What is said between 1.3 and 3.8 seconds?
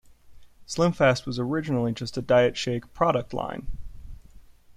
originally just a diet shake product line.